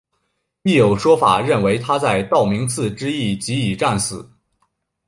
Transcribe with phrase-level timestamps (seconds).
[0.63, 4.27] 亦有说法认为他在道明寺之役即已战死。